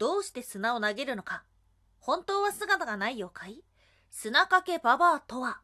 [0.00, 1.44] どうして砂を投げるのか。
[1.98, 3.64] 本当は姿がない妖怪
[4.08, 5.60] 砂かけババアとは。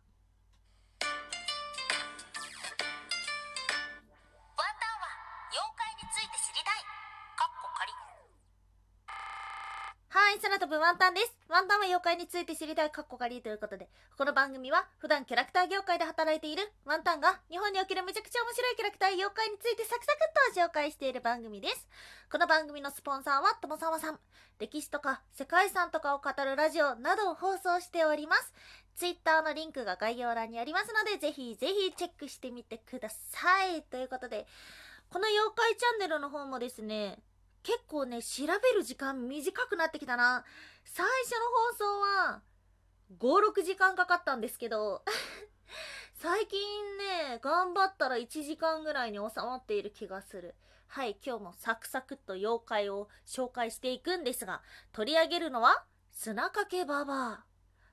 [10.37, 11.33] い、空飛ぶワンタンです。
[11.49, 20.19] ワンタンは妖怪について知りたいカッコカリということで、この番組は普段キャラクター業界で働いているワンタンが日本におけるめちゃくちゃ面白いキャラクター妖怪についてサクサク
[20.53, 21.89] っと紹介している番組です。
[22.31, 24.21] この番組のスポンサーはともさまさん。
[24.59, 28.53] 歴史とか世界遺産とかを語るラジオなどを放送しております。
[28.97, 33.83] ツイッターのリンクが概要欄にありますので、ぜひぜひチェックしてみてください。
[33.85, 34.47] ということで、
[35.09, 37.19] この妖怪チャンネルの方もですね、
[37.67, 40.45] 結構ね、調べる時間短くなってきたな。
[40.85, 41.39] 最初の
[41.73, 42.43] 放送は、
[43.19, 45.03] 5、6時間かかったんですけど、
[46.15, 50.55] 最近ね、頑張ったら1時間ぐらいに収まっている気がする。
[50.87, 54.63] はい、今日もサクサクっと妖怪を紹介していくんですが、
[54.93, 57.45] 取り上げるのは、砂かけババア。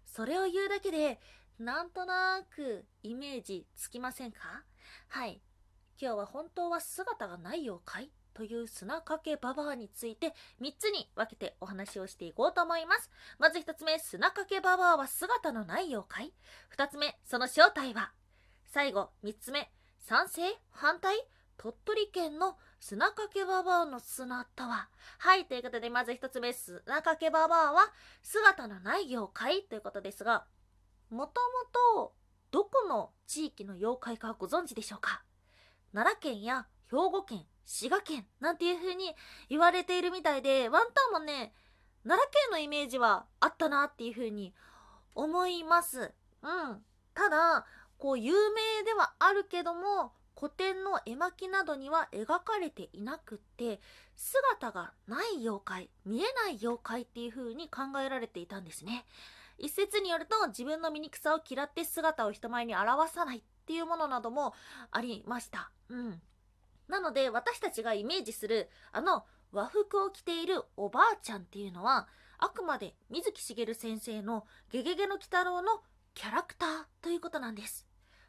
[0.06, 1.20] それを言うだけで、
[1.58, 4.64] なんとなくイメージつきませんか？
[5.08, 5.42] はい。
[6.00, 8.12] 今日は本当は姿がない妖怪？
[8.34, 13.10] という砂かけババアについて3つに分けてお話をしていこうと思います。
[13.40, 16.34] まず1つ目、砂かけババアは姿のない妖怪
[16.76, 18.12] ?2 つ目、その正体は。
[18.66, 21.16] 最後、3つ目、賛成反対。
[21.56, 24.90] 鳥取県の砂かけババアの砂とは。
[25.20, 29.62] はい、ということでまず1つ目、砂かけババアは姿のない妖怪。
[29.64, 30.46] ということですが、
[31.10, 31.40] もと
[31.96, 32.14] もと
[32.52, 35.24] どこの地域の妖怪かご存知でしょうか？
[35.94, 39.16] 奈良県や兵庫県、滋賀県なんていう風に
[39.50, 41.54] 言われているみたいで、ワンタンもね、
[42.04, 44.54] 奈良県のイメージはあったなっていう風に
[45.16, 46.12] 思います。
[46.42, 46.84] うん。
[47.14, 47.66] ただ、
[47.98, 53.80] こう有名ではあるけども、古典の絵巻などには描かれていなくって、
[54.16, 59.06] 姿がない妖怪、見えない妖怪っていう風に考えられていたんですね。
[59.58, 64.54] 一説によると自分の醜さを嫌って姿を人前に表さないっていうものなども
[64.92, 65.72] ありました。
[65.90, 66.22] うん。
[66.88, 72.08] なので私たちがイメージするあの和服を着ているおばあちゃんっていうのは
[72.40, 75.82] あくまで水木しげる先生のゲゲゲの鬼太郎の
[76.14, 76.70] キャラクター
[77.02, 77.88] ということなんです。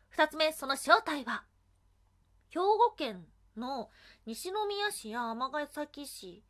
[0.08, 1.44] 二つ目、その正体は
[2.50, 3.24] 兵庫県
[3.56, 3.90] の
[4.26, 6.44] 西宮市や尼崎市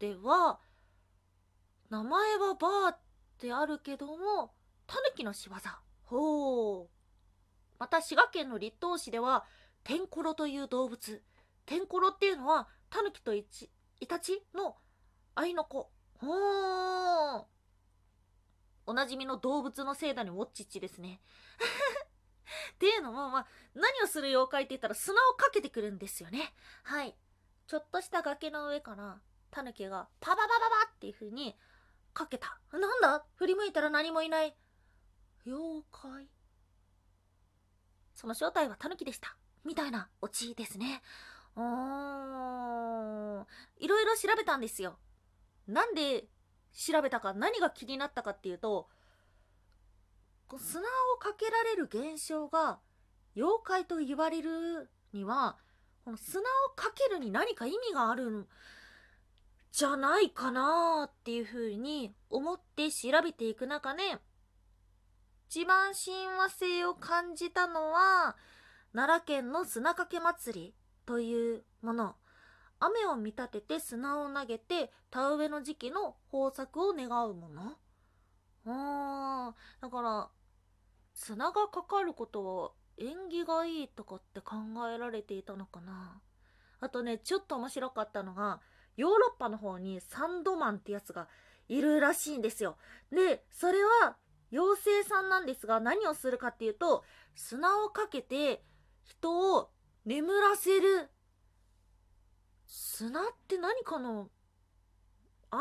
[0.00, 0.58] では
[1.90, 2.98] 名前はバーっ
[3.38, 4.52] てあるけども
[4.86, 5.56] タヌキの仕業。
[6.02, 6.88] ほう。
[7.78, 9.44] また滋賀県の栗東市では
[9.84, 11.22] テンコロという動物。
[11.66, 13.44] テンコロっていうのはタヌキとイ
[14.06, 14.76] タチの
[15.34, 15.90] 愛の子。
[16.18, 17.44] ほー。
[18.86, 21.20] おなじみの動物のせいだにウォッチッチですね。
[22.74, 26.52] っていうのも、まあ、何をする妖怪って言ったら砂をかけてくるんですよね。
[26.82, 27.16] はい。
[27.66, 29.20] ちょっとした崖の上から
[29.50, 30.48] タヌキがパパパパ
[30.86, 31.58] パっていう風に
[32.12, 32.60] かけた。
[32.72, 33.24] なんだ？
[33.36, 34.56] 振り向いたら何もいない。
[35.46, 36.28] 妖怪
[38.14, 39.36] その正体はタヌキでした。
[39.64, 41.02] みたいなオチですね。
[41.56, 43.46] うーん。
[43.78, 44.98] いろいろ調べたんですよ。
[45.66, 46.28] なんで
[46.72, 48.88] 調べたか、何が気になったかっていうと、
[50.58, 50.82] 砂
[51.16, 52.78] をかけられる現象が
[53.36, 55.58] 妖怪と言われるには、
[56.04, 58.46] この砂をかけるに何か意味があるん
[59.72, 64.02] じゃないかなっていうふうに思って調べていく中で、
[65.48, 68.36] 一番親和性を感じたのは、
[68.92, 70.74] 奈良県の砂かけ祭り
[71.06, 72.16] というもの。
[72.80, 77.78] 雨を見立てて砂を投げて田植えの時期の豊作を願うもの。
[78.66, 80.28] あー、だから、
[81.14, 84.56] 砂がかかることは縁起がいいとかって考
[84.92, 86.20] えられていたのかな。
[86.80, 88.60] あとね、ちょっと面白かったのが、
[88.96, 91.28] ヨーロッパの方にサンドマンってやつが
[91.68, 92.76] いるらしいんですよ。
[93.10, 94.16] で、それは
[94.54, 97.02] 妖精さんなんですが何をするかっていうと
[97.34, 98.62] 砂をかけて
[99.02, 99.70] 人を
[100.04, 101.08] 眠らせる。
[102.66, 104.28] 砂って何かの
[105.50, 105.60] 暗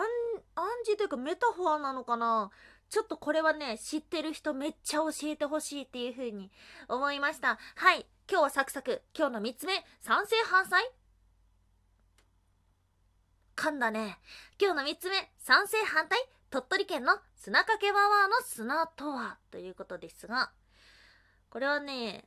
[0.55, 2.51] 暗示というかメタファーなのかな？
[2.89, 6.51] ちょっとこれはね知ってる人めっちゃ教えてほしいっていう風に
[6.87, 7.57] 思いました。
[7.75, 9.01] はい今日はサクサク。
[9.17, 9.73] 今日の3つ目。
[10.01, 10.89] 賛成反対
[13.55, 14.17] 噛んだね。
[14.59, 15.31] 今日の3つ目。
[15.39, 16.19] 賛成反対。
[16.49, 19.37] 鳥取県の砂かけババアの砂とは？
[19.51, 20.51] ということですが、
[21.49, 22.25] これはね、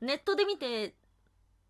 [0.00, 0.94] ネットで見て、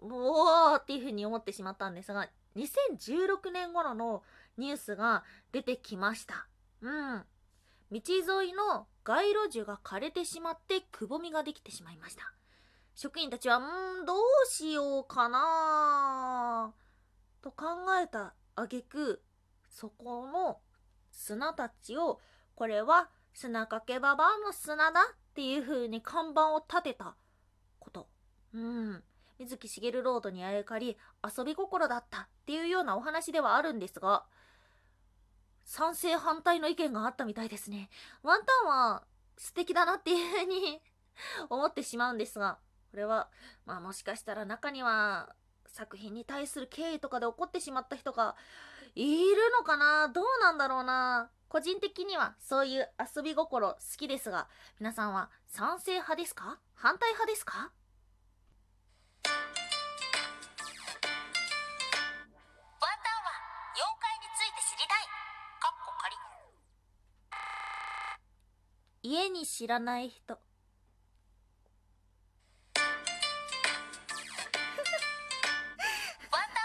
[0.00, 4.22] おーっていう風に思ってしまったんですが、2016年頃の
[4.56, 6.46] ニュースが出てきました。
[6.82, 7.24] うん。
[7.92, 8.00] 道
[8.40, 12.32] 沿いの街路樹が枯れてしまってくぼみができてしまいました。
[12.94, 14.18] 職員たちは、うーん、どう
[14.48, 16.72] しようかな
[17.42, 17.66] と考
[18.02, 19.20] えた挙句
[19.68, 20.58] そこの
[21.10, 22.20] 砂たちを
[22.54, 27.16] これは砂かけばばの砂だっていう風に看板を立てた
[28.54, 29.04] うん。
[29.38, 30.96] 水木しげるロードにあやかり
[31.36, 34.24] 遊び心だったっていうようなお話ではあるんですが
[35.64, 37.90] 賛成反対の意見があったみたいですね。
[38.22, 39.02] ワンタンは
[39.36, 40.80] 素敵だなっていう風に
[41.50, 42.58] 思ってしまうんですが
[42.90, 43.28] これは
[43.66, 45.34] まあもしかしたら中には
[45.66, 48.36] 作品に対する敬意とかで怒ってしまった人が
[48.94, 49.04] い
[49.34, 50.08] るのかな？
[50.08, 51.28] どうなんだろうな？
[51.48, 54.48] 個人的にはそういう遊び心好きですが
[54.78, 56.60] 皆さんは賛成派ですか？
[56.74, 57.72] 反対派ですか？
[69.56, 70.34] 知らない人。
[70.34, 70.42] ワンタン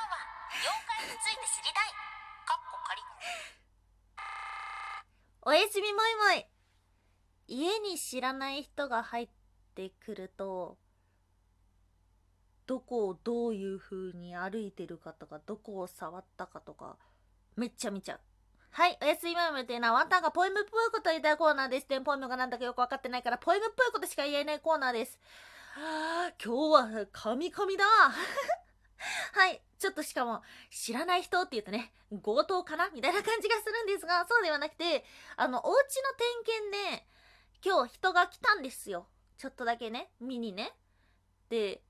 [0.10, 0.18] は
[0.56, 1.94] 妖怪について知りたい。
[2.48, 3.00] かっこ仮
[5.44, 6.48] おやすみもいもい。
[7.48, 9.30] 家に知らない人が入っ
[9.76, 10.80] てくると
[12.66, 16.98] どこをどういう風に歩いてるかとかどこを触ったかとか
[17.56, 18.20] めっちゃ見ちゃう
[18.72, 25.20] はいおやすみもいもいというのはワンタンがポエムっぽいこと言いたいコーナーですでポエムがなんだかよく分かってないからポエムっぽいことしか言えないコーナーです
[25.76, 27.86] はあ今日は神々だ
[29.34, 29.62] はい。
[29.78, 31.94] ちょっとしかも、知らない人って言うとね、
[32.24, 35.06] 強盗かなみたいな感じがするんですが、そうではなくて、
[35.38, 35.84] あの、お家の
[36.44, 37.06] 点検で、
[37.64, 39.08] 今日人が来たんですよ。
[39.38, 40.74] ちょっとだけね、見にね。
[41.50, 41.82] で、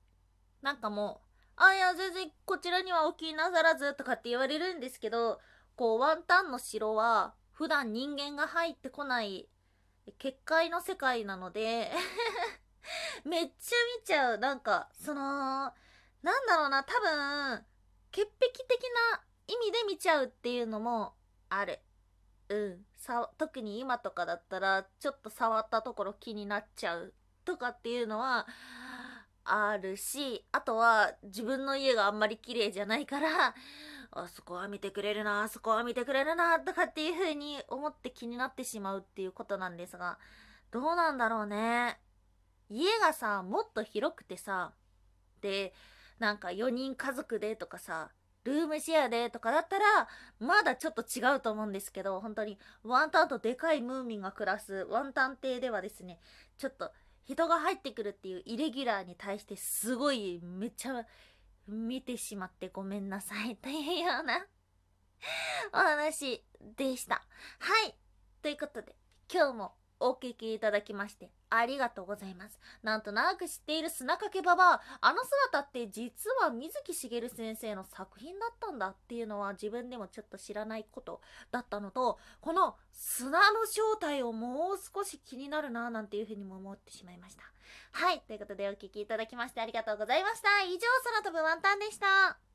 [0.62, 1.20] なんかも
[1.58, 5.40] う、あ、いや、全然こちらにはお気になさらずとかって言われるんですけど、
[5.80, 9.48] こう、ワンタンの城は、普段人間が入ってこない、
[10.18, 11.90] 結界の世界なので、
[13.24, 14.36] めっちゃ見ちゃう。
[14.36, 15.72] なんか、その、
[16.20, 17.64] なんだろうな、多分、
[18.10, 18.82] 潔癖的
[19.14, 21.14] な意味で見ちゃうっていうのも
[21.48, 21.80] ある。
[22.50, 22.86] うん。
[22.98, 27.14] さ、特に今とかだったら、ちょっと触ったところ気になっちゃう
[27.46, 28.46] とかっていうのは、
[29.44, 33.54] あるし、あとは自分の家があんまり綺麗じゃないから、
[34.12, 40.18] あそこは見てくれるな、あそこは見てくれるな、とかっていう風に思って気になってしまうっていうことなんですが、
[40.70, 42.00] どうなんだろうね。
[42.68, 44.72] 家がさ、もっと広くてさ、
[45.40, 45.74] で、
[46.18, 48.10] なんか4人家族でとかさ、
[48.44, 50.08] ルームシェアでとかだったら、
[50.38, 56.20] まだちょっと違うと思うんですけど、本当にワンタンとでかいムーミンが暮らすワンタン邸ではですね、
[56.56, 56.90] ちょっと
[57.24, 61.04] 人が入ってくるっていうイレギュラーに対してすごいめっちゃ
[61.68, 64.46] 見てしまってごめんなさいというような
[65.72, 66.44] お話
[66.76, 67.22] でした。
[67.58, 67.94] はい。
[68.42, 68.96] ということで、
[69.32, 72.58] 今日もお聞きいただきましてありがとうございます。
[72.82, 75.18] なんとなく知っている砂かけばばあの
[75.52, 81.20] 姿って実は水木しげる先生の作品だったんだっていうのは自分でもちょっと知らないこと
[81.50, 87.42] だったのと、この砂の正体をもう少し気になるななんていうふうにも思ってしまいました。
[87.92, 88.20] はい。
[88.26, 90.62] ということでお聞きいただきましてありがとうございました。
[90.62, 92.49] 以上、空飛ぶワンタンでした。